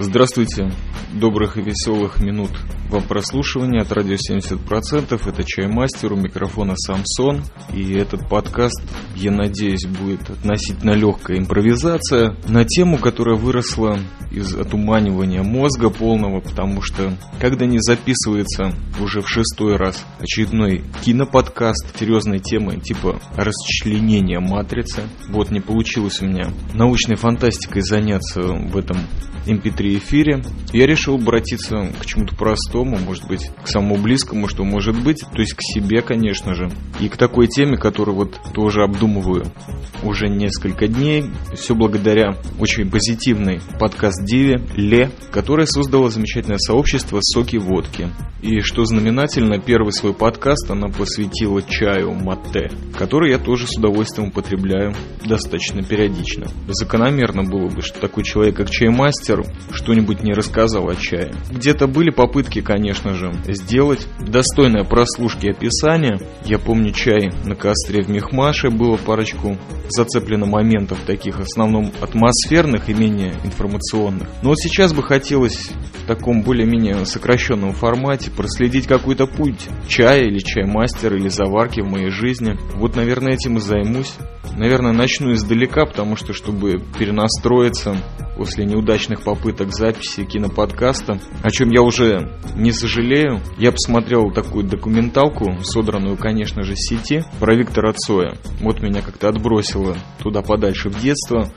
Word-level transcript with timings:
Здравствуйте. 0.00 0.70
Добрых 1.12 1.56
и 1.56 1.60
веселых 1.60 2.20
минут 2.20 2.50
вам 2.88 3.02
прослушивания 3.02 3.82
от 3.82 3.90
радио 3.90 4.14
70%. 4.14 5.28
Это 5.28 5.44
Чаймастер, 5.44 6.12
у 6.12 6.16
микрофона 6.16 6.74
Самсон. 6.76 7.42
И 7.74 7.94
этот 7.94 8.28
подкаст, 8.28 8.80
я 9.16 9.32
надеюсь, 9.32 9.86
будет 9.86 10.30
относительно 10.30 10.92
легкая 10.92 11.38
импровизация 11.38 12.36
на 12.46 12.64
тему, 12.64 12.98
которая 12.98 13.36
выросла 13.36 13.98
из 14.30 14.54
отуманивания 14.54 15.42
мозга 15.42 15.90
полного, 15.90 16.40
потому 16.40 16.80
что 16.80 17.12
когда 17.40 17.66
не 17.66 17.78
записывается 17.80 18.72
уже 19.00 19.20
в 19.20 19.28
шестой 19.28 19.76
раз 19.76 20.04
очередной 20.20 20.84
киноподкаст 21.02 21.98
серьезной 21.98 22.38
темы 22.38 22.76
типа 22.76 23.20
расчленения 23.36 24.38
матрицы, 24.38 25.02
вот 25.28 25.50
не 25.50 25.60
получилось 25.60 26.20
у 26.20 26.26
меня 26.26 26.52
научной 26.74 27.16
фантастикой 27.16 27.82
заняться 27.82 28.42
в 28.42 28.76
этом 28.76 28.98
MP3 29.46 29.87
эфире, 29.96 30.42
я 30.72 30.86
решил 30.86 31.14
обратиться 31.14 31.92
к 32.00 32.06
чему-то 32.06 32.36
простому, 32.36 32.98
может 32.98 33.26
быть, 33.26 33.50
к 33.62 33.68
самому 33.68 33.96
близкому, 33.96 34.48
что 34.48 34.64
может 34.64 35.02
быть, 35.02 35.20
то 35.20 35.40
есть 35.40 35.54
к 35.54 35.60
себе, 35.62 36.02
конечно 36.02 36.54
же, 36.54 36.70
и 37.00 37.08
к 37.08 37.16
такой 37.16 37.46
теме, 37.46 37.76
которую 37.76 38.16
вот 38.16 38.38
тоже 38.54 38.82
обдумываю 38.82 39.46
уже 40.02 40.28
несколько 40.28 40.86
дней, 40.86 41.24
все 41.54 41.74
благодаря 41.74 42.36
очень 42.58 42.90
позитивной 42.90 43.60
подкаст 43.78 44.24
Диве 44.24 44.60
Ле, 44.76 45.10
которая 45.30 45.66
создала 45.66 46.10
замечательное 46.10 46.58
сообщество 46.58 47.20
«Соки 47.22 47.56
водки». 47.56 48.08
И 48.40 48.60
что 48.60 48.84
знаменательно, 48.84 49.58
первый 49.58 49.92
свой 49.92 50.14
подкаст 50.14 50.70
она 50.70 50.88
посвятила 50.88 51.60
чаю 51.62 52.12
мате, 52.12 52.70
который 52.96 53.32
я 53.32 53.38
тоже 53.38 53.66
с 53.66 53.76
удовольствием 53.76 54.28
употребляю 54.28 54.94
достаточно 55.24 55.82
периодично. 55.82 56.46
Закономерно 56.68 57.42
было 57.42 57.68
бы, 57.68 57.82
что 57.82 57.98
такой 58.00 58.22
человек, 58.22 58.56
как 58.56 58.70
чаймастер, 58.70 59.44
что-нибудь 59.78 60.24
не 60.24 60.32
рассказал 60.32 60.88
о 60.88 60.96
чае. 60.96 61.32
Где-то 61.50 61.86
были 61.86 62.10
попытки, 62.10 62.60
конечно 62.60 63.14
же, 63.14 63.32
сделать 63.46 64.06
достойное 64.18 64.82
прослушки 64.82 65.46
описание. 65.46 66.18
Я 66.44 66.58
помню 66.58 66.92
чай 66.92 67.30
на 67.44 67.54
костре 67.54 68.02
в 68.02 68.10
Мехмаше, 68.10 68.70
было 68.70 68.96
парочку 68.96 69.56
зацеплено 69.88 70.46
моментов 70.46 70.98
таких, 71.06 71.38
в 71.38 71.42
основном 71.42 71.92
атмосферных 72.00 72.88
и 72.88 72.94
менее 72.94 73.34
информационных. 73.44 74.28
Но 74.42 74.50
вот 74.50 74.58
сейчас 74.58 74.92
бы 74.92 75.02
хотелось 75.02 75.70
в 76.02 76.06
таком 76.06 76.42
более-менее 76.42 77.06
сокращенном 77.06 77.72
формате 77.72 78.30
проследить 78.30 78.86
какой-то 78.86 79.26
путь 79.26 79.68
чая 79.86 80.24
или 80.24 80.38
чаймастера 80.38 81.16
или 81.16 81.28
заварки 81.28 81.80
в 81.80 81.86
моей 81.86 82.10
жизни. 82.10 82.58
Вот, 82.74 82.96
наверное, 82.96 83.34
этим 83.34 83.58
и 83.58 83.60
займусь. 83.60 84.14
Наверное, 84.56 84.92
начну 84.92 85.32
издалека, 85.32 85.86
потому 85.86 86.16
что, 86.16 86.32
чтобы 86.32 86.82
перенастроиться 86.98 87.96
после 88.36 88.64
неудачных 88.64 89.22
попыток 89.22 89.67
записи 89.72 90.24
киноподкаста, 90.24 91.18
о 91.42 91.50
чем 91.50 91.70
я 91.70 91.82
уже 91.82 92.32
не 92.56 92.72
сожалею, 92.72 93.40
я 93.58 93.72
посмотрел 93.72 94.30
такую 94.32 94.64
документалку, 94.64 95.58
содранную, 95.62 96.16
конечно 96.16 96.62
же, 96.62 96.74
сети, 96.76 97.24
про 97.40 97.54
Виктора 97.54 97.92
Цоя. 97.92 98.34
Вот 98.60 98.80
меня 98.80 99.02
как-то 99.02 99.28
отбросило 99.28 99.96
туда 100.22 100.42
подальше 100.42 100.90
в 100.90 101.00
детство, 101.00 101.52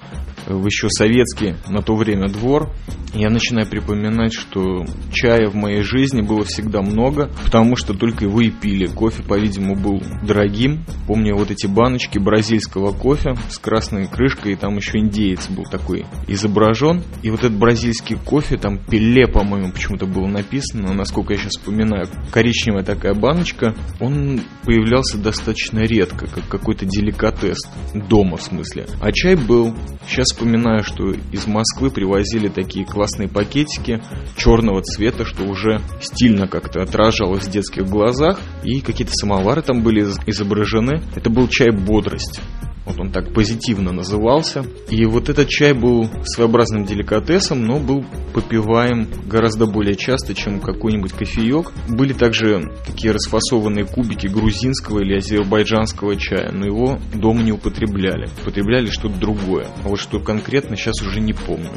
в 0.47 0.66
еще 0.66 0.89
советский 0.89 1.56
на 1.67 1.81
то 1.81 1.95
время 1.95 2.28
двор, 2.28 2.70
я 3.14 3.30
начинаю 3.30 3.67
припоминать, 3.67 4.34
что 4.34 4.86
чая 5.11 5.50
в 5.50 5.56
моей 5.56 5.81
жизни 5.81 6.22
было 6.22 6.45
всегда 6.45 6.81
много, 6.81 7.30
потому 7.44 7.75
что 7.75 7.94
только 7.94 8.25
его 8.25 8.39
и 8.42 8.50
пили. 8.50 8.86
Кофе, 8.86 9.22
по-видимому, 9.23 9.75
был 9.75 10.02
дорогим. 10.23 10.86
Помню 11.08 11.36
вот 11.36 11.52
эти 11.52 11.67
баночки 11.67 12.19
бразильского 12.19 12.94
кофе 12.94 13.36
с 13.50 13.58
красной 13.58 14.08
крышкой, 14.08 14.53
и 14.53 14.56
там 14.56 14.78
еще 14.78 15.00
индеец 15.00 15.50
был 15.50 15.66
такой 15.66 16.06
изображен. 16.28 17.03
И 17.22 17.30
вот 17.30 17.42
этот 17.42 17.58
бразильский 17.58 18.16
кофе, 18.16 18.58
там 18.58 18.78
пиле, 18.78 19.28
по-моему, 19.28 19.73
почему-то 19.73 20.06
было 20.06 20.28
написано, 20.28 20.94
насколько 20.94 21.34
я 21.34 21.39
сейчас 21.39 21.58
вспоминаю, 21.58 22.08
коричневая 22.31 22.84
такая 22.84 23.14
баночка, 23.14 23.75
он 24.00 24.42
появлялся 24.64 25.17
достаточно 25.17 25.79
редко, 25.79 26.28
как 26.28 26.47
какой-то 26.47 26.85
деликатес 26.85 27.58
дома 27.94 28.38
в 28.38 28.41
смысле. 28.41 28.85
А 29.02 29.12
чай 29.12 29.35
был. 29.35 29.75
Сейчас 30.08 30.31
вспоминаю, 30.31 30.84
что 30.84 31.12
из 31.31 31.46
Москвы 31.47 31.92
привозили 31.92 32.47
такие 32.47 32.86
классные 32.86 33.28
пакетики 33.28 34.02
черного 34.36 34.81
цвета, 34.81 35.25
что 35.25 35.44
уже 35.44 35.81
стильно 36.02 36.47
как-то 36.47 36.81
отражалось 36.81 37.46
в 37.46 37.52
детских 37.52 37.88
глазах. 37.88 38.40
И 38.64 38.81
какие-то 38.81 39.14
самовары 39.14 39.62
там 39.62 39.81
были 39.81 40.02
изображены. 40.25 41.03
Это 41.16 41.30
был 41.30 41.47
чай 41.47 41.72
«Бодрость». 41.72 42.41
Вот 42.86 43.00
он 43.00 43.12
так 43.12 43.34
позитивно 43.34 43.92
назывался. 43.92 44.66
И 44.90 45.06
вот 45.06 45.30
этот 45.30 45.47
чай 45.50 45.74
был 45.74 46.09
своеобразным 46.24 46.86
деликатесом, 46.86 47.64
но 47.64 47.80
был 47.80 48.06
попиваем 48.34 49.08
гораздо 49.28 49.66
более 49.66 49.96
часто, 49.96 50.34
чем 50.34 50.59
какой-нибудь 50.59 51.14
кофеек. 51.14 51.72
Были 51.90 52.14
также 52.14 52.72
такие 52.86 53.12
расфасованные 53.14 53.86
кубики 53.86 54.28
грузинского 54.28 55.00
или 55.00 55.18
азербайджанского 55.18 56.16
чая, 56.16 56.52
но 56.52 56.66
его 56.66 57.00
дома 57.14 57.44
не 57.44 57.52
употребляли. 57.52 58.30
Употребляли 58.41 58.88
что-то 58.88 59.20
другое. 59.20 59.68
А 59.84 59.90
вот 59.90 60.00
что 60.00 60.20
конкретно 60.20 60.75
сейчас 60.75 61.02
уже 61.02 61.20
не 61.20 61.34
помню. 61.34 61.70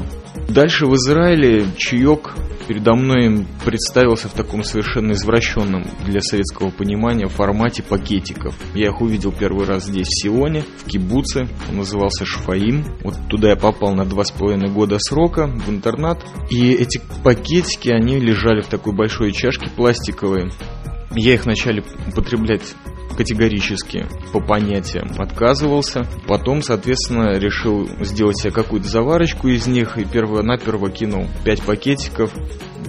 Дальше 0.48 0.86
в 0.86 0.94
Израиле 0.94 1.66
чаек 1.76 2.34
передо 2.66 2.94
мной 2.94 3.46
представился 3.64 4.28
в 4.28 4.32
таком 4.32 4.62
совершенно 4.62 5.12
извращенном 5.12 5.84
для 6.06 6.20
советского 6.20 6.70
понимания 6.70 7.26
формате 7.28 7.82
пакетиков. 7.82 8.56
Я 8.74 8.88
их 8.88 9.00
увидел 9.00 9.32
первый 9.32 9.66
раз 9.66 9.86
здесь, 9.86 10.08
в 10.08 10.22
Сионе, 10.22 10.64
в 10.78 10.84
кибуце, 10.94 11.48
он 11.68 11.78
назывался 11.78 12.24
Шфаим. 12.24 12.84
Вот 13.02 13.14
туда 13.28 13.50
я 13.50 13.56
попал 13.56 13.94
на 13.94 14.04
два 14.04 14.24
с 14.24 14.30
половиной 14.30 14.70
года 14.70 14.98
срока 15.00 15.46
в 15.46 15.68
интернат. 15.68 16.24
И 16.50 16.72
эти 16.72 17.00
пакетики, 17.24 17.88
они 17.88 18.20
лежали 18.20 18.60
в 18.60 18.68
такой 18.68 18.94
большой 18.94 19.32
чашке 19.32 19.68
пластиковой. 19.70 20.52
Я 21.16 21.34
их 21.34 21.44
вначале 21.44 21.82
употреблять 22.08 22.74
категорически 23.16 24.06
по 24.32 24.40
понятиям 24.40 25.10
отказывался. 25.18 26.06
Потом, 26.26 26.62
соответственно, 26.62 27.38
решил 27.38 27.88
сделать 28.00 28.38
себе 28.38 28.52
какую-то 28.52 28.88
заварочку 28.88 29.48
из 29.48 29.66
них 29.66 29.98
и 29.98 30.04
перво-наперво 30.04 30.90
кинул 30.90 31.26
5 31.44 31.62
пакетиков, 31.62 32.32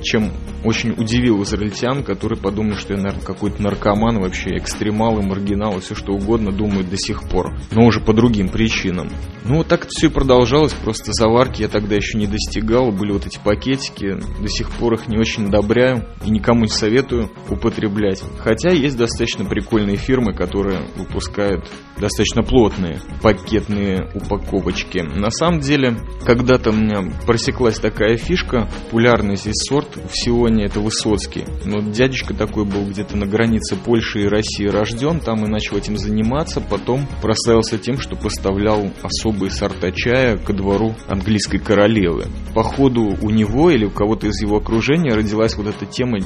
чем 0.01 0.31
очень 0.65 0.91
удивил 0.91 1.41
израильтян, 1.43 2.03
которые 2.03 2.39
подумали, 2.39 2.75
что 2.75 2.93
я, 2.93 2.99
наверное, 2.99 3.23
какой-то 3.23 3.61
наркоман, 3.61 4.19
вообще 4.19 4.57
экстремал 4.57 5.19
и 5.19 5.23
маргинал, 5.23 5.77
и 5.77 5.81
все 5.81 5.95
что 5.95 6.13
угодно 6.13 6.51
думают 6.51 6.89
до 6.89 6.97
сих 6.97 7.29
пор. 7.29 7.55
Но 7.71 7.85
уже 7.85 8.01
по 8.01 8.13
другим 8.13 8.49
причинам. 8.49 9.09
Ну, 9.43 9.57
вот 9.57 9.67
так 9.67 9.81
это 9.81 9.89
все 9.91 10.07
и 10.07 10.09
продолжалось, 10.09 10.73
просто 10.73 11.11
заварки 11.13 11.61
я 11.61 11.67
тогда 11.67 11.95
еще 11.95 12.17
не 12.17 12.25
достигал, 12.25 12.91
были 12.91 13.11
вот 13.11 13.27
эти 13.27 13.39
пакетики, 13.43 14.17
до 14.41 14.47
сих 14.47 14.71
пор 14.71 14.95
их 14.95 15.07
не 15.07 15.17
очень 15.17 15.45
одобряю 15.47 16.07
и 16.25 16.31
никому 16.31 16.61
не 16.61 16.69
советую 16.69 17.29
употреблять. 17.49 18.23
Хотя 18.39 18.71
есть 18.71 18.97
достаточно 18.97 19.45
прикольные 19.45 19.97
фирмы, 19.97 20.14
которые 20.33 20.81
выпускают 20.95 21.69
достаточно 21.97 22.43
плотные 22.43 23.01
пакетные 23.21 24.09
упаковочки. 24.13 24.99
На 24.99 25.29
самом 25.29 25.59
деле, 25.59 25.97
когда-то 26.25 26.71
у 26.71 26.73
меня 26.73 27.11
просеклась 27.25 27.79
такая 27.79 28.17
фишка, 28.17 28.67
популярный 28.85 29.35
здесь 29.35 29.55
сорт 29.67 29.95
в 29.95 30.11
Сионе, 30.13 30.65
это 30.65 30.79
Высоцкий. 30.79 31.45
Но 31.65 31.81
дядечка 31.81 32.33
такой 32.33 32.65
был 32.65 32.85
где-то 32.85 33.17
на 33.17 33.25
границе 33.25 33.75
Польши 33.75 34.23
и 34.23 34.27
России 34.27 34.67
рожден, 34.67 35.19
там 35.19 35.45
и 35.45 35.49
начал 35.49 35.77
этим 35.77 35.97
заниматься, 35.97 36.61
потом 36.61 37.07
прославился 37.21 37.77
тем, 37.77 37.99
что 37.99 38.15
поставлял 38.15 38.91
особые 39.01 39.51
сорта 39.51 39.91
чая 39.91 40.37
ко 40.37 40.53
двору 40.53 40.95
английской 41.07 41.59
королевы. 41.59 42.25
По 42.53 42.63
ходу 42.63 43.17
у 43.21 43.29
него 43.29 43.69
или 43.71 43.85
у 43.85 43.89
кого-то 43.89 44.27
из 44.27 44.41
его 44.41 44.57
окружения 44.57 45.13
родилась 45.13 45.55
вот 45.55 45.67
эта 45.67 45.85
тема 45.85 46.19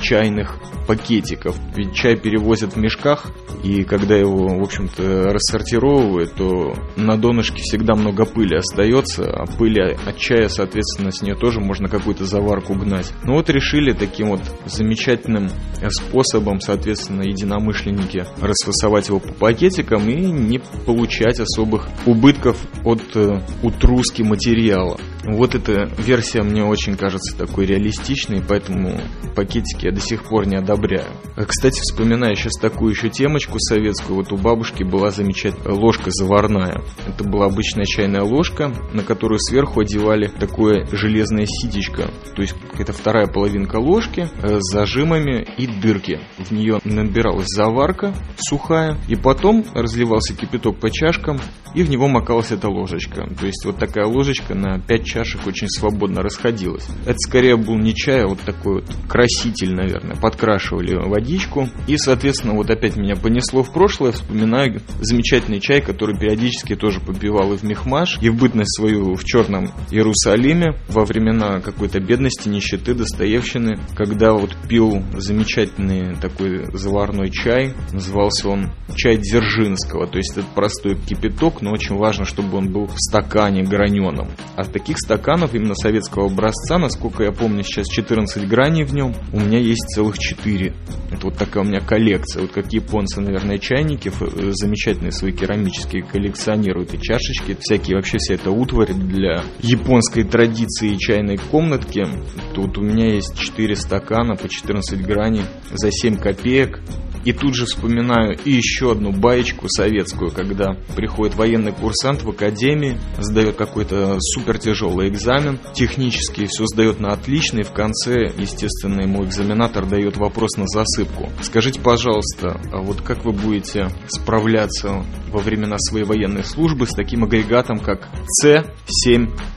чайных 0.00 0.58
пакетиков. 0.86 1.56
Ведь 1.76 1.94
чай 1.94 2.16
перевозят 2.16 2.74
в 2.74 2.76
мешках, 2.76 3.31
и 3.62 3.84
когда 3.84 4.16
его, 4.16 4.58
в 4.58 4.62
общем-то, 4.62 5.32
рассортировывают, 5.32 6.34
то 6.34 6.74
на 6.96 7.16
донышке 7.16 7.62
всегда 7.62 7.94
много 7.94 8.24
пыли 8.24 8.56
остается, 8.56 9.24
а 9.24 9.46
пыли 9.46 9.80
от 9.80 10.16
чая, 10.16 10.48
соответственно, 10.48 11.12
с 11.12 11.22
нее 11.22 11.36
тоже 11.36 11.60
можно 11.60 11.88
какую-то 11.88 12.24
заварку 12.24 12.74
гнать. 12.74 13.12
Ну 13.24 13.34
вот 13.34 13.50
решили 13.50 13.92
таким 13.92 14.30
вот 14.30 14.40
замечательным 14.66 15.48
способом, 15.88 16.60
соответственно, 16.60 17.22
единомышленники 17.22 18.24
расфасовать 18.40 19.08
его 19.08 19.20
по 19.20 19.32
пакетикам 19.32 20.08
и 20.08 20.14
не 20.14 20.60
получать 20.86 21.38
особых 21.38 21.88
убытков 22.06 22.56
от 22.84 23.02
э, 23.14 23.40
утруски 23.62 24.22
материала. 24.22 24.98
Вот 25.24 25.54
эта 25.54 25.88
версия 25.98 26.42
мне 26.42 26.64
очень 26.64 26.96
кажется 26.96 27.36
такой 27.36 27.66
реалистичной, 27.66 28.42
поэтому 28.46 29.00
пакетики 29.36 29.86
я 29.86 29.92
до 29.92 30.00
сих 30.00 30.24
пор 30.24 30.46
не 30.46 30.56
одобряю. 30.56 31.06
А, 31.36 31.44
кстати, 31.44 31.80
вспоминаю 31.80 32.34
сейчас 32.34 32.54
такую 32.60 32.92
еще 32.92 33.08
темочку 33.22 33.60
советскую. 33.60 34.16
Вот 34.16 34.32
у 34.32 34.36
бабушки 34.36 34.82
была 34.82 35.10
замечательная 35.10 35.76
ложка 35.76 36.10
заварная. 36.10 36.82
Это 37.06 37.22
была 37.22 37.46
обычная 37.46 37.84
чайная 37.84 38.22
ложка, 38.22 38.74
на 38.92 39.04
которую 39.04 39.38
сверху 39.38 39.80
одевали 39.80 40.26
такое 40.26 40.88
железное 40.90 41.46
ситечко. 41.46 42.10
То 42.34 42.42
есть 42.42 42.56
это 42.76 42.92
вторая 42.92 43.28
половинка 43.28 43.76
ложки 43.76 44.28
э, 44.42 44.58
с 44.58 44.72
зажимами 44.72 45.46
и 45.56 45.68
дырки. 45.68 46.18
В 46.38 46.50
нее 46.50 46.80
набиралась 46.82 47.46
заварка 47.46 48.12
сухая, 48.38 48.98
и 49.08 49.14
потом 49.14 49.64
разливался 49.72 50.34
кипяток 50.34 50.80
по 50.80 50.90
чашкам, 50.90 51.38
и 51.74 51.82
в 51.84 51.90
него 51.90 52.08
макалась 52.08 52.50
эта 52.50 52.68
ложечка. 52.68 53.28
То 53.38 53.46
есть 53.46 53.64
вот 53.64 53.78
такая 53.78 54.06
ложечка 54.06 54.54
на 54.54 54.80
5 54.80 55.04
чашек 55.04 55.46
очень 55.46 55.68
свободно 55.68 56.22
расходилась. 56.22 56.86
Это 57.06 57.18
скорее 57.18 57.56
был 57.56 57.76
не 57.76 57.94
чай, 57.94 58.24
а 58.24 58.26
вот 58.28 58.40
такой 58.40 58.80
вот 58.80 58.84
краситель, 59.08 59.74
наверное. 59.74 60.16
Подкрашивали 60.16 60.94
водичку. 60.94 61.68
И, 61.86 61.96
соответственно, 61.96 62.54
вот 62.54 62.70
опять 62.70 62.96
меня 62.96 63.11
понесло 63.16 63.62
в 63.62 63.72
прошлое. 63.72 64.12
Вспоминаю 64.12 64.80
замечательный 65.00 65.60
чай, 65.60 65.80
который 65.80 66.18
периодически 66.18 66.74
тоже 66.74 67.00
попивал 67.00 67.52
и 67.52 67.56
в 67.56 67.62
Мехмаш, 67.62 68.18
и 68.20 68.28
в 68.28 68.36
бытность 68.36 68.76
свою 68.76 69.14
в 69.14 69.24
Черном 69.24 69.72
Иерусалиме 69.90 70.76
во 70.88 71.04
времена 71.04 71.60
какой-то 71.60 72.00
бедности, 72.00 72.48
нищеты, 72.48 72.94
Достоевщины, 72.94 73.78
когда 73.94 74.32
вот 74.32 74.56
пил 74.68 75.02
замечательный 75.16 76.14
такой 76.16 76.66
заварной 76.72 77.30
чай. 77.30 77.74
Назывался 77.92 78.48
он 78.48 78.70
чай 78.94 79.16
Дзержинского. 79.16 80.06
То 80.06 80.18
есть 80.18 80.36
это 80.36 80.46
простой 80.54 80.96
кипяток, 80.96 81.62
но 81.62 81.72
очень 81.72 81.96
важно, 81.96 82.24
чтобы 82.24 82.58
он 82.58 82.72
был 82.72 82.86
в 82.86 82.96
стакане 82.96 83.62
граненом. 83.62 84.28
А 84.56 84.64
таких 84.72 84.98
стаканов 84.98 85.54
именно 85.54 85.74
советского 85.74 86.26
образца, 86.26 86.78
насколько 86.78 87.22
я 87.24 87.32
помню, 87.32 87.62
сейчас 87.62 87.86
14 87.88 88.48
граней 88.48 88.84
в 88.84 88.92
нем, 88.92 89.14
у 89.32 89.40
меня 89.40 89.58
есть 89.58 89.86
целых 89.94 90.18
4. 90.18 90.74
Это 91.10 91.26
вот 91.26 91.36
такая 91.36 91.64
у 91.64 91.66
меня 91.66 91.80
коллекция. 91.80 92.42
Вот 92.42 92.52
как 92.52 92.72
японцы, 92.92 93.20
наверное, 93.22 93.58
чайники 93.58 94.08
э, 94.08 94.50
замечательные 94.52 95.12
свои 95.12 95.32
керамические 95.32 96.02
коллекционируют 96.02 96.92
и 96.92 97.00
чашечки, 97.00 97.56
всякие 97.58 97.96
вообще 97.96 98.18
вся 98.18 98.34
эта 98.34 98.50
утварь 98.50 98.92
для 98.92 99.44
японской 99.62 100.24
традиции 100.24 100.96
чайной 100.96 101.38
комнатки. 101.38 102.06
Тут 102.54 102.76
у 102.76 102.82
меня 102.82 103.14
есть 103.14 103.38
4 103.38 103.76
стакана 103.76 104.36
по 104.36 104.48
14 104.48 105.00
граней 105.06 105.44
за 105.70 105.90
7 105.90 106.16
копеек. 106.16 106.80
И 107.24 107.32
тут 107.32 107.54
же 107.54 107.66
вспоминаю 107.66 108.36
еще 108.44 108.92
одну 108.92 109.12
баечку 109.12 109.68
советскую, 109.68 110.30
когда 110.30 110.76
приходит 110.96 111.36
военный 111.36 111.72
курсант 111.72 112.22
в 112.22 112.30
академии, 112.30 112.98
сдает 113.18 113.56
какой-то 113.56 114.18
супер 114.20 114.58
тяжелый 114.58 115.08
экзамен, 115.08 115.58
технически 115.74 116.46
все 116.46 116.66
сдает 116.66 117.00
на 117.00 117.12
отлично, 117.12 117.60
и 117.60 117.64
в 117.64 117.72
конце, 117.72 118.32
естественно, 118.36 119.02
ему 119.02 119.24
экзаменатор 119.24 119.86
дает 119.86 120.16
вопрос 120.16 120.56
на 120.56 120.66
засыпку. 120.66 121.30
Скажите, 121.42 121.80
пожалуйста, 121.80 122.60
а 122.72 122.82
вот 122.82 123.00
как 123.02 123.24
вы 123.24 123.32
будете 123.32 123.88
справляться 124.08 125.04
во 125.30 125.40
времена 125.40 125.76
своей 125.78 126.04
военной 126.04 126.44
службы 126.44 126.86
с 126.86 126.90
таким 126.90 127.24
агрегатом, 127.24 127.78
как 127.78 128.08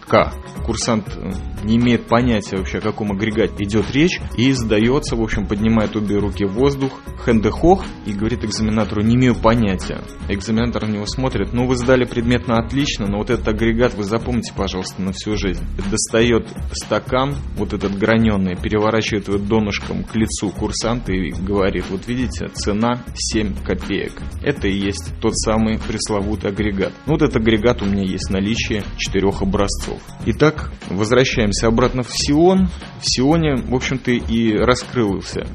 С7К? 0.06 0.32
Курсант 0.66 1.16
э, 1.16 1.32
не 1.64 1.78
имеет 1.78 2.08
понятия 2.08 2.58
вообще, 2.58 2.80
о 2.80 2.82
каком 2.82 3.12
агрегате 3.12 3.64
идет 3.64 3.92
речь, 3.92 4.20
и 4.38 4.52
сдается, 4.52 5.16
в 5.16 5.22
общем, 5.22 5.46
поднимает 5.46 5.96
обе 5.96 6.18
руки 6.18 6.46
в 6.46 6.54
воздух, 6.54 6.92
хендехох, 7.24 7.84
и 8.06 8.14
говорит 8.14 8.44
экзаменатору, 8.44 9.02
не 9.02 9.16
имею 9.16 9.36
понятия. 9.36 10.02
Экзаменатор 10.28 10.88
на 10.88 10.92
него 10.92 11.06
смотрит, 11.06 11.54
ну 11.54 11.68
вы 11.68 11.76
сдали 11.76 12.06
предмет 12.06 12.48
на 12.48 12.60
отлично, 12.60 13.08
но 13.08 13.20
вот 13.20 13.30
этот 13.30 13.48
агрегат 13.48 13.94
вы 13.94 14.04
запомните, 14.04 14.54
пожалуйста, 14.56 15.02
на 15.02 15.12
всю 15.12 15.38
жизнь. 15.38 15.64
Достает 15.90 16.48
стакан, 16.72 17.36
вот 17.58 17.74
этот 17.74 17.98
граненый, 17.98 18.56
переворачивает 18.56 19.28
его 19.28 19.38
донышком 19.38 20.04
к 20.04 20.16
лицу 20.16 20.50
курсанта 20.50 21.12
и 21.14 21.32
говорит, 21.32 21.86
вот 21.90 22.08
видите, 22.08 22.48
цена 22.48 23.04
7 23.14 23.64
копеек. 23.64 24.14
Это 24.42 24.68
и 24.68 24.76
есть 24.76 25.14
тот 25.22 25.36
самый 25.38 25.78
пресловутый 25.78 26.50
агрегат. 26.50 26.94
Ну 27.06 27.14
вот 27.14 27.22
этот 27.22 27.38
агрегат 27.38 27.82
у 27.82 27.86
меня 27.86 28.04
есть 28.04 28.30
в 28.30 28.34
наличии 28.34 28.84
четырех 28.98 29.42
образцов. 29.42 29.95
Итак, 30.26 30.72
возвращаемся 30.90 31.68
обратно 31.68 32.04
в 32.04 32.10
Сион. 32.12 32.70
В 33.00 33.04
Сионе, 33.04 33.56
в 33.56 33.74
общем-то, 33.74 34.12
и 34.12 34.54
раскрылся 34.54 35.48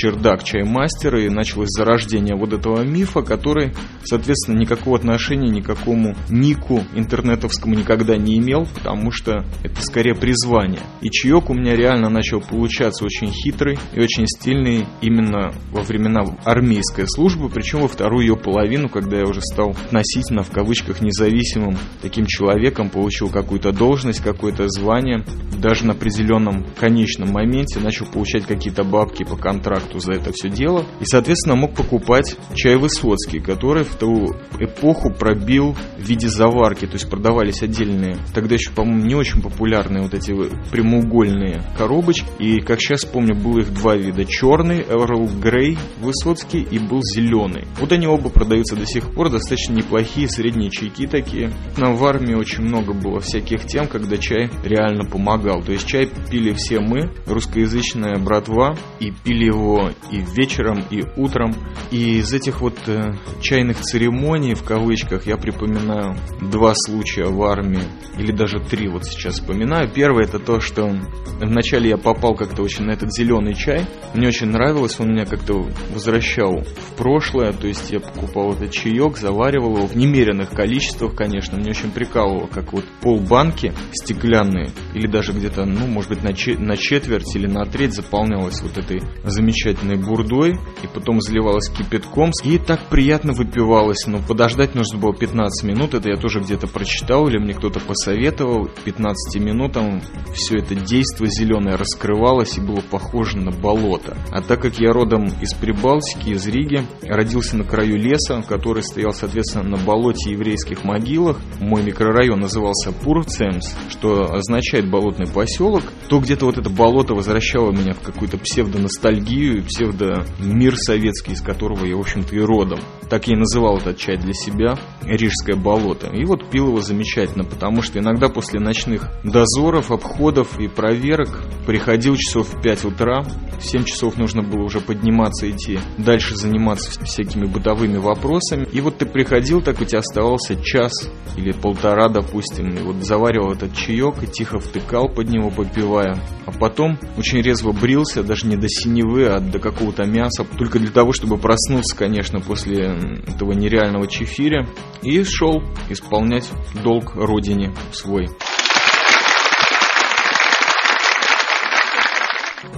чердак 0.00 0.44
чаймастера, 0.44 1.20
и 1.20 1.28
началось 1.28 1.68
зарождение 1.68 2.34
вот 2.34 2.54
этого 2.54 2.82
мифа, 2.82 3.20
который, 3.20 3.74
соответственно, 4.02 4.58
никакого 4.58 4.96
отношения 4.96 5.50
никакому 5.50 6.16
нику 6.30 6.82
интернетовскому 6.94 7.74
никогда 7.74 8.16
не 8.16 8.38
имел, 8.38 8.66
потому 8.74 9.10
что 9.10 9.44
это 9.62 9.82
скорее 9.82 10.14
призвание. 10.14 10.80
И 11.02 11.10
чаек 11.10 11.50
у 11.50 11.54
меня 11.54 11.76
реально 11.76 12.08
начал 12.08 12.40
получаться 12.40 13.04
очень 13.04 13.30
хитрый 13.30 13.78
и 13.92 14.00
очень 14.00 14.26
стильный 14.26 14.86
именно 15.02 15.52
во 15.70 15.82
времена 15.82 16.22
армейской 16.44 17.04
службы, 17.06 17.50
причем 17.50 17.80
во 17.80 17.88
вторую 17.88 18.26
ее 18.26 18.36
половину, 18.36 18.88
когда 18.88 19.18
я 19.18 19.24
уже 19.24 19.42
стал 19.42 19.76
относительно, 19.86 20.42
в 20.42 20.50
кавычках, 20.50 21.02
независимым 21.02 21.76
таким 22.00 22.24
человеком, 22.24 22.88
получил 22.88 23.28
какую-то 23.28 23.72
должность, 23.72 24.20
какое-то 24.20 24.66
звание, 24.68 25.24
даже 25.60 25.84
на 25.84 25.92
определенном 25.92 26.64
конечном 26.78 27.32
моменте 27.32 27.80
начал 27.80 28.06
получать 28.06 28.46
какие-то 28.46 28.82
бабки 28.82 29.24
по 29.24 29.36
контракту 29.36 29.89
контракту 29.90 29.98
за 29.98 30.12
это 30.12 30.32
все 30.32 30.48
дело. 30.48 30.84
И, 31.00 31.04
соответственно, 31.04 31.56
мог 31.56 31.74
покупать 31.74 32.36
чай 32.54 32.76
Высоцкий, 32.76 33.40
который 33.40 33.84
в 33.84 33.94
ту 33.96 34.34
эпоху 34.58 35.12
пробил 35.12 35.76
в 35.98 36.02
виде 36.02 36.28
заварки. 36.28 36.86
То 36.86 36.94
есть 36.94 37.08
продавались 37.08 37.62
отдельные, 37.62 38.16
тогда 38.34 38.54
еще, 38.54 38.70
по-моему, 38.70 39.04
не 39.04 39.14
очень 39.14 39.42
популярные 39.42 40.02
вот 40.02 40.14
эти 40.14 40.32
прямоугольные 40.70 41.62
коробочки. 41.76 42.26
И, 42.38 42.60
как 42.60 42.80
сейчас 42.80 43.04
помню, 43.04 43.34
было 43.34 43.60
их 43.60 43.72
два 43.72 43.96
вида. 43.96 44.24
Черный, 44.24 44.82
Эрл 44.88 45.28
Грей 45.40 45.78
Высоцкий 46.00 46.62
и 46.62 46.78
был 46.78 47.00
зеленый. 47.02 47.66
Вот 47.78 47.92
они 47.92 48.06
оба 48.06 48.30
продаются 48.30 48.76
до 48.76 48.86
сих 48.86 49.12
пор, 49.12 49.30
достаточно 49.30 49.74
неплохие, 49.74 50.28
средние 50.28 50.70
чайки 50.70 51.06
такие. 51.06 51.52
Нам 51.76 51.96
в 51.96 52.04
армии 52.04 52.34
очень 52.34 52.62
много 52.62 52.92
было 52.92 53.20
всяких 53.20 53.66
тем, 53.66 53.86
когда 53.86 54.16
чай 54.16 54.50
реально 54.64 55.04
помогал. 55.04 55.62
То 55.62 55.72
есть 55.72 55.86
чай 55.86 56.08
пили 56.30 56.52
все 56.52 56.80
мы, 56.80 57.10
русскоязычная 57.26 58.18
братва, 58.18 58.76
и 59.00 59.10
пили 59.10 59.46
его 59.46 59.79
и 60.10 60.20
вечером, 60.34 60.84
и 60.90 61.02
утром. 61.16 61.54
И 61.90 62.18
из 62.18 62.32
этих 62.32 62.60
вот 62.60 62.76
э, 62.86 63.14
чайных 63.40 63.80
церемоний, 63.80 64.54
в 64.54 64.62
кавычках, 64.62 65.26
я 65.26 65.36
припоминаю 65.36 66.16
два 66.40 66.72
случая 66.74 67.26
в 67.26 67.42
армии, 67.42 67.84
или 68.18 68.32
даже 68.32 68.60
три 68.60 68.88
вот 68.88 69.04
сейчас 69.04 69.34
вспоминаю. 69.34 69.90
Первое 69.92 70.24
это 70.24 70.38
то, 70.38 70.60
что 70.60 70.94
вначале 71.40 71.90
я 71.90 71.96
попал 71.96 72.34
как-то 72.34 72.62
очень 72.62 72.84
на 72.84 72.92
этот 72.92 73.12
зеленый 73.12 73.54
чай. 73.54 73.86
Мне 74.14 74.28
очень 74.28 74.48
нравилось, 74.48 74.98
он 75.00 75.12
меня 75.12 75.24
как-то 75.24 75.66
возвращал 75.92 76.60
в 76.60 76.96
прошлое, 76.96 77.52
то 77.52 77.66
есть 77.66 77.90
я 77.90 78.00
покупал 78.00 78.52
этот 78.52 78.72
чаек, 78.72 79.16
заваривал 79.16 79.76
его 79.76 79.86
в 79.86 79.96
немеренных 79.96 80.50
количествах, 80.50 81.14
конечно. 81.14 81.58
Мне 81.58 81.70
очень 81.70 81.90
прикалывало, 81.90 82.46
как 82.46 82.72
вот 82.72 82.84
полбанки 83.00 83.72
стеклянные, 83.92 84.70
или 84.94 85.06
даже 85.06 85.32
где-то, 85.32 85.64
ну, 85.64 85.86
может 85.86 86.10
быть, 86.10 86.22
на, 86.22 86.30
на 86.58 86.76
четверть 86.76 87.34
или 87.34 87.46
на 87.46 87.64
треть 87.64 87.94
заполнялось 87.94 88.60
вот 88.62 88.76
этой 88.76 89.00
замечательной 89.24 89.69
замечательной 89.70 89.96
бурдой, 89.96 90.58
и 90.82 90.86
потом 90.92 91.20
заливалась 91.20 91.68
кипятком, 91.68 92.30
и 92.44 92.58
так 92.58 92.88
приятно 92.88 93.32
выпивалось. 93.32 94.06
Но 94.06 94.20
подождать 94.20 94.74
нужно 94.74 94.98
было 94.98 95.14
15 95.14 95.64
минут, 95.68 95.94
это 95.94 96.08
я 96.08 96.16
тоже 96.16 96.40
где-то 96.40 96.66
прочитал, 96.66 97.28
или 97.28 97.38
мне 97.38 97.54
кто-то 97.54 97.80
посоветовал. 97.80 98.68
15 98.84 99.40
минутам 99.42 100.00
все 100.34 100.58
это 100.58 100.74
действие 100.74 101.30
зеленое 101.30 101.76
раскрывалось 101.76 102.58
и 102.58 102.60
было 102.60 102.80
похоже 102.80 103.38
на 103.38 103.50
болото. 103.50 104.16
А 104.30 104.42
так 104.42 104.60
как 104.60 104.78
я 104.78 104.92
родом 104.92 105.26
из 105.40 105.54
Прибалтики, 105.54 106.30
из 106.30 106.46
Риги, 106.46 106.82
родился 107.02 107.56
на 107.56 107.64
краю 107.64 107.96
леса, 107.96 108.42
который 108.46 108.82
стоял, 108.82 109.12
соответственно, 109.12 109.76
на 109.76 109.76
болоте 109.76 110.30
еврейских 110.30 110.84
могилах, 110.84 111.38
мой 111.60 111.82
микрорайон 111.82 112.40
назывался 112.40 112.92
Пурцемс, 112.92 113.74
что 113.88 114.32
означает 114.32 114.90
болотный 114.90 115.26
поселок, 115.26 115.84
то 116.08 116.18
где-то 116.18 116.46
вот 116.46 116.58
это 116.58 116.70
болото 116.70 117.14
возвращало 117.14 117.72
меня 117.72 117.94
в 117.94 118.00
какую-то 118.00 118.38
псевдоностальгию, 118.38 119.59
псевдо-мир 119.62 120.76
советский, 120.76 121.32
из 121.32 121.40
которого 121.40 121.84
я, 121.84 121.96
в 121.96 122.00
общем-то, 122.00 122.34
и 122.34 122.40
родом. 122.40 122.80
Так 123.08 123.26
я 123.26 123.34
и 123.34 123.38
называл 123.38 123.78
этот 123.78 123.98
чай 123.98 124.16
для 124.16 124.32
себя 124.32 124.78
«Рижское 125.02 125.56
болото». 125.56 126.08
И 126.08 126.24
вот 126.24 126.50
пил 126.50 126.68
его 126.68 126.80
замечательно, 126.80 127.44
потому 127.44 127.82
что 127.82 127.98
иногда 127.98 128.28
после 128.28 128.60
ночных 128.60 129.08
дозоров, 129.24 129.90
обходов 129.90 130.58
и 130.58 130.68
проверок 130.68 131.42
приходил 131.66 132.16
часов 132.16 132.54
в 132.54 132.62
5 132.62 132.84
утра, 132.84 133.24
в 133.60 133.64
7 133.64 133.84
часов 133.84 134.16
нужно 134.16 134.42
было 134.42 134.62
уже 134.62 134.80
подниматься, 134.80 135.50
идти 135.50 135.78
дальше 135.98 136.36
заниматься 136.36 136.90
всякими 137.04 137.44
бытовыми 137.44 137.98
вопросами. 137.98 138.66
И 138.72 138.80
вот 138.80 138.98
ты 138.98 139.06
приходил, 139.06 139.60
так 139.60 139.80
у 139.80 139.84
тебя 139.84 139.98
оставался 139.98 140.56
час 140.62 140.92
или 141.36 141.52
полтора, 141.52 142.08
допустим, 142.08 142.70
и 142.70 142.82
вот 142.82 143.04
заваривал 143.04 143.52
этот 143.52 143.74
чаек 143.74 144.22
и 144.22 144.26
тихо 144.26 144.58
втыкал 144.58 145.08
под 145.08 145.28
него, 145.28 145.50
попивая. 145.50 146.18
А 146.46 146.52
потом 146.52 146.98
очень 147.18 147.40
резво 147.40 147.72
брился, 147.72 148.22
даже 148.22 148.46
не 148.46 148.56
до 148.56 148.68
синевы, 148.68 149.26
а 149.26 149.40
до 149.50 149.58
какого-то 149.58 150.04
мяса, 150.04 150.44
только 150.58 150.78
для 150.78 150.90
того, 150.90 151.12
чтобы 151.12 151.38
проснуться, 151.38 151.96
конечно, 151.96 152.40
после 152.40 152.96
этого 153.26 153.52
нереального 153.52 154.06
чефиря, 154.06 154.66
и 155.02 155.22
шел 155.24 155.62
исполнять 155.88 156.50
долг 156.82 157.14
родине 157.14 157.74
свой. 157.92 158.28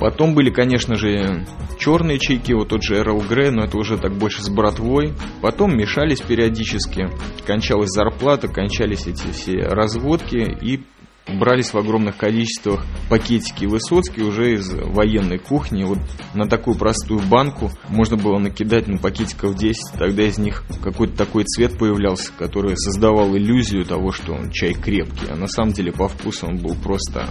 Потом 0.02 0.34
были, 0.34 0.50
конечно 0.50 0.96
же, 0.96 1.46
черные 1.78 2.18
чайки, 2.18 2.52
вот 2.52 2.70
тот 2.70 2.82
же 2.82 2.96
Эрл 2.96 3.20
Грей, 3.20 3.50
но 3.50 3.64
это 3.64 3.76
уже 3.78 3.96
так 3.98 4.12
больше 4.18 4.42
с 4.42 4.48
братвой. 4.48 5.14
Потом 5.40 5.76
мешались 5.76 6.20
периодически, 6.20 7.08
кончалась 7.46 7.90
зарплата, 7.90 8.48
кончались 8.48 9.06
эти 9.06 9.30
все 9.30 9.58
разводки, 9.58 10.58
и 10.60 10.82
брались 11.28 11.72
в 11.72 11.78
огромных 11.78 12.16
количествах 12.16 12.84
пакетики 13.08 13.64
Высоцкий 13.64 14.22
уже 14.22 14.54
из 14.54 14.70
военной 14.72 15.38
кухни. 15.38 15.84
Вот 15.84 15.98
на 16.34 16.48
такую 16.48 16.76
простую 16.76 17.20
банку 17.20 17.70
можно 17.88 18.16
было 18.16 18.38
накидать 18.38 18.88
ну, 18.88 18.98
пакетиков 18.98 19.54
10, 19.54 19.98
тогда 19.98 20.24
из 20.24 20.38
них 20.38 20.64
какой-то 20.82 21.16
такой 21.16 21.44
цвет 21.44 21.78
появлялся, 21.78 22.32
который 22.38 22.76
создавал 22.76 23.36
иллюзию 23.36 23.84
того, 23.84 24.12
что 24.12 24.34
он 24.34 24.50
чай 24.50 24.74
крепкий, 24.74 25.26
а 25.30 25.36
на 25.36 25.46
самом 25.46 25.72
деле 25.72 25.92
по 25.92 26.08
вкусу 26.08 26.46
он 26.46 26.58
был 26.58 26.74
просто 26.74 27.28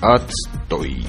отстой. 0.00 1.04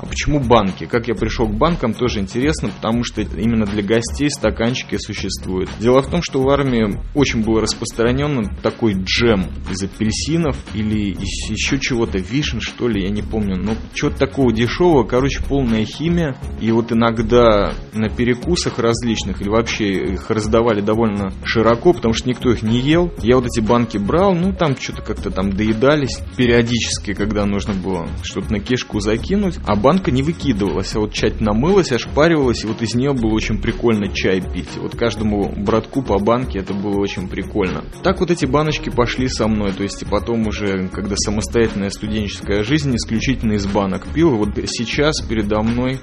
А 0.00 0.06
почему 0.06 0.40
банки? 0.40 0.86
Как 0.86 1.08
я 1.08 1.14
пришел 1.14 1.46
к 1.46 1.54
банкам, 1.54 1.92
тоже 1.92 2.20
интересно, 2.20 2.70
потому 2.70 3.04
что 3.04 3.20
именно 3.20 3.66
для 3.66 3.82
гостей 3.82 4.30
стаканчики 4.30 4.96
существуют. 4.96 5.68
Дело 5.78 6.00
в 6.00 6.08
том, 6.08 6.22
что 6.22 6.40
в 6.42 6.48
армии 6.48 6.98
очень 7.14 7.42
был 7.42 7.60
распространен 7.60 8.56
такой 8.62 8.94
джем 8.94 9.46
из 9.70 9.82
апельсинов 9.82 10.56
или 10.74 11.10
из 11.10 11.50
еще 11.50 11.78
чего-то, 11.78 12.18
вишен, 12.18 12.60
что 12.62 12.88
ли, 12.88 13.02
я 13.02 13.10
не 13.10 13.22
помню. 13.22 13.56
Но 13.56 13.74
чего-то 13.92 14.18
такого 14.18 14.52
дешевого, 14.52 15.04
короче, 15.04 15.42
полная 15.46 15.84
химия. 15.84 16.34
И 16.60 16.70
вот 16.72 16.92
иногда 16.92 17.74
на 17.92 18.08
перекусах 18.08 18.78
различных, 18.78 19.42
или 19.42 19.50
вообще 19.50 20.12
их 20.14 20.30
раздавали 20.30 20.80
довольно 20.80 21.32
широко, 21.44 21.92
потому 21.92 22.14
что 22.14 22.28
никто 22.28 22.50
их 22.50 22.62
не 22.62 22.80
ел. 22.80 23.12
Я 23.18 23.36
вот 23.36 23.46
эти 23.46 23.60
банки 23.60 23.98
брал, 23.98 24.34
ну 24.34 24.54
там 24.54 24.76
что-то 24.78 25.02
как-то 25.02 25.30
там 25.30 25.52
доедались 25.52 26.20
периодически, 26.36 27.12
когда 27.12 27.44
нужно 27.44 27.74
было 27.74 28.08
что-то 28.22 28.52
на 28.52 28.60
кишку 28.60 29.00
закинуть. 29.00 29.58
А 29.66 29.76
банка 29.90 30.12
не 30.12 30.22
выкидывалась, 30.22 30.94
а 30.94 31.00
вот 31.00 31.12
тщательно 31.12 31.52
мылась, 31.52 31.90
ошпаривалась, 31.90 32.62
и 32.62 32.66
вот 32.68 32.80
из 32.80 32.94
нее 32.94 33.12
было 33.12 33.32
очень 33.32 33.60
прикольно 33.60 34.06
чай 34.06 34.40
пить. 34.40 34.76
Вот 34.76 34.94
каждому 34.94 35.52
братку 35.56 36.00
по 36.00 36.20
банке 36.20 36.60
это 36.60 36.72
было 36.74 37.00
очень 37.00 37.28
прикольно. 37.28 37.82
Так 38.04 38.20
вот 38.20 38.30
эти 38.30 38.46
баночки 38.46 38.88
пошли 38.88 39.26
со 39.26 39.48
мной, 39.48 39.72
то 39.72 39.82
есть 39.82 40.00
и 40.02 40.04
потом 40.04 40.46
уже, 40.46 40.86
когда 40.92 41.16
самостоятельная 41.16 41.90
студенческая 41.90 42.62
жизнь, 42.62 42.94
исключительно 42.94 43.54
из 43.54 43.66
банок 43.66 44.06
пил. 44.14 44.36
Вот 44.36 44.50
сейчас 44.68 45.20
передо 45.22 45.60
мной 45.60 45.98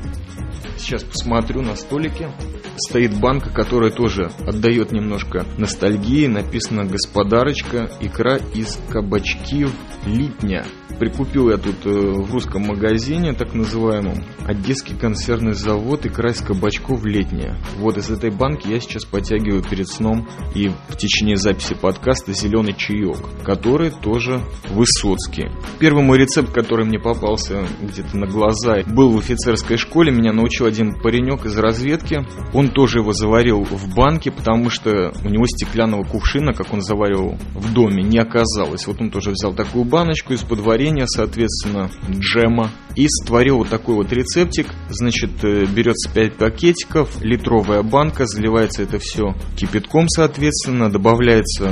Сейчас 0.77 1.03
посмотрю 1.03 1.61
на 1.61 1.75
столике. 1.75 2.29
Стоит 2.77 3.19
банка, 3.19 3.49
которая 3.49 3.89
тоже 3.89 4.31
отдает 4.45 4.91
немножко 4.91 5.45
ностальгии. 5.57 6.27
Написано 6.27 6.85
«Господарочка. 6.85 7.89
Икра 7.99 8.37
из 8.53 8.79
кабачки 8.89 9.67
литня». 10.05 10.65
Прикупил 10.99 11.49
я 11.49 11.57
тут 11.57 11.85
э, 11.85 11.89
в 11.89 12.31
русском 12.31 12.63
магазине, 12.63 13.33
так 13.33 13.53
называемом, 13.77 14.23
Одесский 14.47 14.95
консервный 14.95 15.53
завод 15.53 16.05
икра 16.05 16.31
из 16.31 16.41
кабачков 16.41 17.03
летняя. 17.03 17.57
Вот 17.77 17.97
из 17.97 18.09
этой 18.09 18.29
банки 18.29 18.69
я 18.69 18.79
сейчас 18.79 19.03
подтягиваю 19.03 19.61
перед 19.61 19.89
сном 19.89 20.27
и 20.55 20.69
в 20.87 20.95
течение 20.95 21.35
записи 21.35 21.75
подкаста 21.75 22.31
зеленый 22.31 22.73
чаек, 22.73 23.17
который 23.43 23.91
тоже 23.91 24.41
высоцкий. 24.69 25.49
Первый 25.79 26.03
мой 26.03 26.17
рецепт, 26.17 26.53
который 26.53 26.85
мне 26.85 26.97
попался 26.97 27.67
где-то 27.81 28.17
на 28.17 28.25
глаза, 28.25 28.83
был 28.87 29.11
в 29.11 29.17
офицерской 29.17 29.77
школе. 29.77 30.13
Меня 30.13 30.31
научил 30.31 30.65
один 30.65 30.97
паренек 30.99 31.45
из 31.45 31.57
разведки. 31.57 32.25
Он 32.53 32.69
тоже 32.69 32.99
его 32.99 33.11
заварил 33.11 33.65
в 33.65 33.93
банке, 33.93 34.31
потому 34.31 34.69
что 34.69 35.11
у 35.25 35.29
него 35.29 35.45
стеклянного 35.45 36.03
кувшина, 36.03 36.53
как 36.53 36.73
он 36.73 36.81
заваривал 36.81 37.37
в 37.53 37.73
доме, 37.73 38.01
не 38.01 38.17
оказалось. 38.17 38.87
Вот 38.87 39.01
он 39.01 39.11
тоже 39.11 39.31
взял 39.31 39.53
такую 39.53 39.83
баночку 39.83 40.33
из-под 40.33 40.59
варенья, 40.59 41.05
соответственно, 41.05 41.91
джема, 42.09 42.71
и 42.95 43.07
створил 43.07 43.59
вот 43.67 43.79
такой 43.79 43.95
вот 43.95 44.11
рецептик. 44.11 44.67
Значит, 44.89 45.43
э, 45.43 45.65
берется 45.65 46.09
5 46.11 46.35
пакетиков, 46.35 47.21
литровая 47.21 47.83
банка, 47.83 48.25
заливается 48.25 48.83
это 48.83 48.99
все 48.99 49.35
кипятком, 49.55 50.07
соответственно, 50.07 50.89
добавляется 50.89 51.65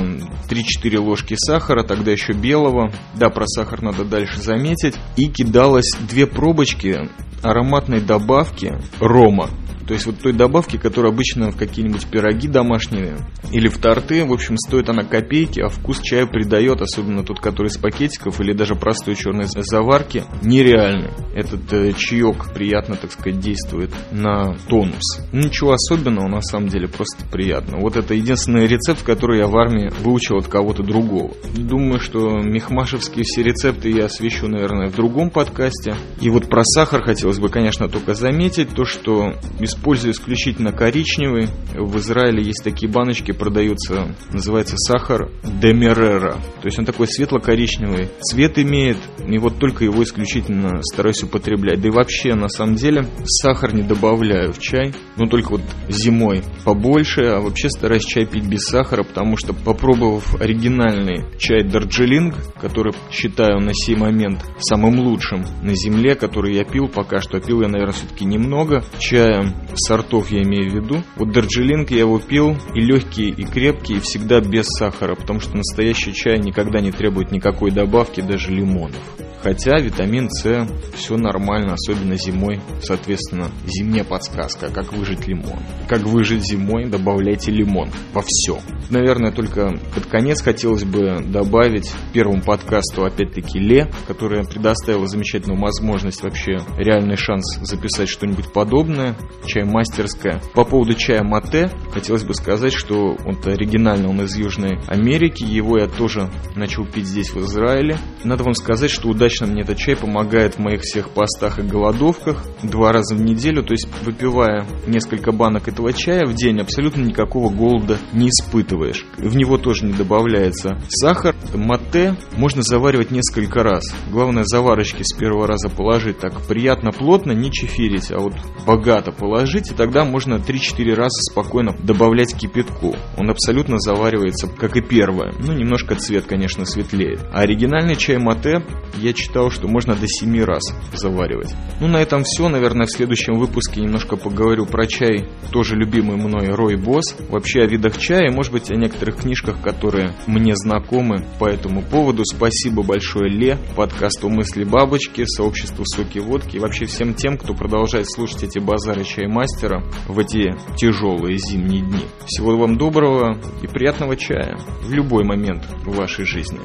3-4 0.48 0.98
ложки 0.98 1.36
сахара, 1.38 1.82
тогда 1.82 2.12
еще 2.12 2.32
белого. 2.32 2.92
Да, 3.14 3.30
про 3.30 3.46
сахар 3.46 3.82
надо 3.82 4.04
дальше 4.04 4.40
заметить. 4.40 4.94
И 5.16 5.28
кидалось 5.28 5.90
две 6.08 6.26
пробочки 6.26 7.08
ароматной 7.42 8.00
добавки 8.00 8.78
рома. 9.00 9.50
То 9.86 9.94
есть 9.94 10.06
вот 10.06 10.18
той 10.18 10.32
добавки, 10.32 10.76
которая 10.76 11.12
обычно 11.12 11.50
в 11.50 11.56
какие-нибудь 11.56 12.06
пироги 12.06 12.48
домашние 12.48 13.18
или 13.52 13.68
в 13.68 13.78
торты, 13.78 14.24
в 14.24 14.32
общем, 14.32 14.56
стоит 14.56 14.88
она 14.88 15.04
копейки, 15.04 15.60
а 15.60 15.68
вкус 15.68 16.00
чая 16.00 16.26
придает, 16.26 16.80
особенно 16.82 17.22
тот, 17.22 17.40
который 17.40 17.68
из 17.68 17.78
пакетиков 17.78 18.40
или 18.40 18.52
даже 18.52 18.74
простой 18.74 19.14
черной 19.14 19.46
заварки, 19.46 20.24
нереальный. 20.42 21.10
Этот 21.34 21.72
э, 21.72 21.92
чаек 21.96 22.52
приятно, 22.52 22.96
так 22.96 23.12
сказать, 23.12 23.38
действует 23.38 23.90
на 24.10 24.56
тонус. 24.68 25.20
Ничего 25.32 25.72
особенного, 25.72 26.28
на 26.28 26.40
самом 26.40 26.68
деле, 26.68 26.88
просто 26.88 27.24
приятно. 27.30 27.78
Вот 27.78 27.96
это 27.96 28.14
единственный 28.14 28.66
рецепт, 28.66 29.02
который 29.02 29.38
я 29.38 29.46
в 29.46 29.56
армии 29.56 29.92
выучил 30.02 30.36
от 30.36 30.48
кого-то 30.48 30.82
другого. 30.82 31.34
Думаю, 31.54 32.00
что 32.00 32.40
мехмашевские 32.40 33.24
все 33.24 33.42
рецепты 33.42 33.90
я 33.90 34.06
освещу, 34.06 34.48
наверное, 34.48 34.88
в 34.88 34.96
другом 34.96 35.30
подкасте. 35.30 35.94
И 36.20 36.30
вот 36.30 36.48
про 36.48 36.62
сахар 36.64 37.02
хотелось 37.02 37.38
бы, 37.38 37.48
конечно, 37.48 37.88
только 37.88 38.14
заметить 38.14 38.70
то, 38.74 38.84
что 38.84 39.34
без 39.60 39.75
использую 39.76 40.12
исключительно 40.12 40.72
коричневый. 40.72 41.48
В 41.74 41.98
Израиле 41.98 42.42
есть 42.42 42.64
такие 42.64 42.90
баночки, 42.90 43.32
продаются, 43.32 44.14
называется 44.32 44.76
сахар 44.76 45.30
демерера. 45.44 46.32
То 46.60 46.66
есть 46.66 46.78
он 46.78 46.84
такой 46.84 47.06
светло-коричневый 47.06 48.08
цвет 48.20 48.58
имеет, 48.58 48.96
и 49.26 49.38
вот 49.38 49.58
только 49.58 49.84
его 49.84 50.02
исключительно 50.02 50.80
стараюсь 50.82 51.22
употреблять. 51.22 51.80
Да 51.80 51.88
и 51.88 51.90
вообще, 51.90 52.34
на 52.34 52.48
самом 52.48 52.76
деле, 52.76 53.06
сахар 53.24 53.74
не 53.74 53.82
добавляю 53.82 54.52
в 54.52 54.58
чай, 54.58 54.92
но 55.16 55.26
только 55.26 55.52
вот 55.52 55.62
зимой 55.88 56.42
побольше, 56.64 57.22
а 57.22 57.40
вообще 57.40 57.68
стараюсь 57.68 58.04
чай 58.04 58.26
пить 58.26 58.46
без 58.46 58.62
сахара, 58.62 59.02
потому 59.02 59.36
что 59.36 59.52
попробовав 59.52 60.40
оригинальный 60.40 61.24
чай 61.38 61.62
Дарджилинг, 61.62 62.34
который 62.60 62.94
считаю 63.10 63.60
на 63.60 63.72
сей 63.74 63.96
момент 63.96 64.42
самым 64.58 64.98
лучшим 65.00 65.44
на 65.62 65.74
земле, 65.74 66.14
который 66.14 66.54
я 66.54 66.64
пил 66.64 66.88
пока 66.88 67.20
что, 67.20 67.40
пил 67.40 67.60
я, 67.62 67.68
наверное, 67.68 67.92
все-таки 67.92 68.24
немного 68.24 68.82
чая 68.98 69.54
сортов 69.74 70.30
я 70.30 70.42
имею 70.42 70.70
в 70.70 70.74
виду. 70.74 71.02
Вот 71.16 71.32
Дарджилинг 71.32 71.90
я 71.90 72.00
его 72.00 72.18
пил 72.18 72.56
и 72.74 72.80
легкий, 72.80 73.30
и 73.30 73.44
крепкий, 73.44 73.96
и 73.96 74.00
всегда 74.00 74.40
без 74.40 74.66
сахара, 74.66 75.14
потому 75.14 75.40
что 75.40 75.56
настоящий 75.56 76.12
чай 76.14 76.38
никогда 76.38 76.80
не 76.80 76.92
требует 76.92 77.30
никакой 77.32 77.70
добавки, 77.70 78.20
даже 78.20 78.50
лимонов. 78.50 79.25
Хотя 79.46 79.78
витамин 79.78 80.28
С 80.28 80.66
все 80.96 81.16
нормально, 81.16 81.74
особенно 81.74 82.16
зимой. 82.16 82.60
Соответственно, 82.82 83.48
зимняя 83.64 84.02
подсказка, 84.02 84.72
как 84.72 84.92
выжить 84.92 85.28
лимон. 85.28 85.60
Как 85.88 86.00
выжить 86.00 86.44
зимой, 86.44 86.86
добавляйте 86.86 87.52
лимон 87.52 87.88
во 88.12 88.22
все. 88.26 88.58
Наверное, 88.90 89.30
только 89.30 89.78
под 89.94 90.06
конец 90.06 90.42
хотелось 90.42 90.82
бы 90.82 91.22
добавить 91.24 91.92
первому 92.12 92.42
подкасту 92.42 93.04
опять-таки 93.04 93.60
Ле, 93.60 93.88
которая 94.08 94.42
предоставила 94.42 95.06
замечательную 95.06 95.60
возможность 95.60 96.24
вообще 96.24 96.58
реальный 96.76 97.16
шанс 97.16 97.60
записать 97.62 98.08
что-нибудь 98.08 98.52
подобное. 98.52 99.16
Чай 99.44 99.62
мастерская. 99.62 100.42
По 100.54 100.64
поводу 100.64 100.94
чая 100.94 101.22
мате 101.22 101.70
хотелось 101.92 102.24
бы 102.24 102.34
сказать, 102.34 102.72
что 102.72 103.16
он 103.24 103.36
оригинальный, 103.44 104.08
он 104.08 104.22
из 104.22 104.36
Южной 104.36 104.80
Америки. 104.88 105.44
Его 105.44 105.78
я 105.78 105.86
тоже 105.86 106.30
начал 106.56 106.84
пить 106.84 107.06
здесь 107.06 107.30
в 107.30 107.38
Израиле. 107.42 107.96
Надо 108.24 108.42
вам 108.42 108.54
сказать, 108.54 108.90
что 108.90 109.08
удачно 109.08 109.35
Лично 109.36 109.52
мне 109.52 109.64
этот 109.64 109.76
чай 109.76 109.94
помогает 109.94 110.54
в 110.54 110.60
моих 110.60 110.80
всех 110.80 111.10
постах 111.10 111.58
и 111.58 111.62
голодовках 111.62 112.42
два 112.62 112.90
раза 112.90 113.14
в 113.14 113.20
неделю, 113.20 113.62
то 113.62 113.72
есть 113.72 113.86
выпивая 114.02 114.66
несколько 114.86 115.30
банок 115.30 115.68
этого 115.68 115.92
чая 115.92 116.24
в 116.24 116.34
день, 116.34 116.58
абсолютно 116.58 117.02
никакого 117.02 117.50
голода 117.52 117.98
не 118.14 118.30
испытываешь. 118.30 119.04
В 119.18 119.36
него 119.36 119.58
тоже 119.58 119.84
не 119.84 119.92
добавляется 119.92 120.78
сахар. 120.88 121.36
Мате 121.54 122.16
можно 122.34 122.62
заваривать 122.62 123.10
несколько 123.10 123.62
раз. 123.62 123.84
Главное 124.10 124.44
заварочки 124.44 125.02
с 125.02 125.14
первого 125.14 125.46
раза 125.46 125.68
положить 125.68 126.18
так 126.18 126.40
приятно, 126.46 126.90
плотно, 126.90 127.32
не 127.32 127.52
чефирить, 127.52 128.10
а 128.10 128.18
вот 128.18 128.32
богато 128.66 129.12
положить, 129.12 129.70
и 129.70 129.74
тогда 129.74 130.06
можно 130.06 130.36
3-4 130.36 130.94
раза 130.94 131.20
спокойно 131.30 131.76
добавлять 131.82 132.34
кипятку. 132.34 132.96
Он 133.18 133.28
абсолютно 133.28 133.78
заваривается, 133.78 134.48
как 134.48 134.78
и 134.78 134.80
первое. 134.80 135.34
Ну, 135.38 135.52
немножко 135.52 135.94
цвет, 135.94 136.24
конечно, 136.24 136.64
светлее. 136.64 137.18
А 137.34 137.40
оригинальный 137.40 137.96
чай 137.96 138.16
мате 138.16 138.64
я 138.96 139.12
считал, 139.26 139.50
что 139.50 139.68
можно 139.68 139.94
до 139.94 140.06
7 140.06 140.42
раз 140.44 140.62
заваривать. 140.92 141.54
Ну, 141.80 141.88
на 141.88 141.98
этом 141.98 142.22
все. 142.24 142.48
Наверное, 142.48 142.86
в 142.86 142.90
следующем 142.90 143.34
выпуске 143.34 143.80
немножко 143.80 144.16
поговорю 144.16 144.66
про 144.66 144.86
чай, 144.86 145.28
тоже 145.50 145.74
любимый 145.74 146.16
мной 146.16 146.50
Рой 146.50 146.76
Босс. 146.76 147.16
Вообще 147.28 147.62
о 147.62 147.66
видах 147.66 147.98
чая, 147.98 148.30
может 148.30 148.52
быть, 148.52 148.70
о 148.70 148.76
некоторых 148.76 149.16
книжках, 149.16 149.60
которые 149.60 150.14
мне 150.26 150.54
знакомы 150.54 151.24
по 151.38 151.46
этому 151.46 151.82
поводу. 151.82 152.22
Спасибо 152.24 152.82
большое 152.82 153.28
Ле, 153.28 153.58
подкасту 153.74 154.28
«Мысли 154.28 154.64
бабочки», 154.64 155.24
сообществу 155.24 155.84
«Соки 155.84 156.18
водки» 156.18 156.56
и 156.56 156.60
вообще 156.60 156.86
всем 156.86 157.14
тем, 157.14 157.36
кто 157.36 157.54
продолжает 157.54 158.10
слушать 158.10 158.44
эти 158.44 158.58
базары 158.58 159.04
чаймастера 159.04 159.82
в 160.06 160.18
эти 160.18 160.54
тяжелые 160.76 161.38
зимние 161.38 161.82
дни. 161.82 162.04
Всего 162.26 162.56
вам 162.56 162.78
доброго 162.78 163.38
и 163.62 163.66
приятного 163.66 164.16
чая 164.16 164.56
в 164.82 164.92
любой 164.92 165.24
момент 165.24 165.66
в 165.84 165.96
вашей 165.96 166.24
жизни. 166.24 166.60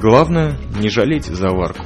Главное, 0.00 0.58
не 0.80 0.88
жалейте 0.88 1.34
заварку. 1.34 1.84